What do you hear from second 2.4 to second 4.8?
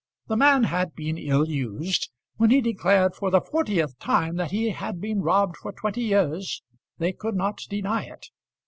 he declared for the fortieth time that he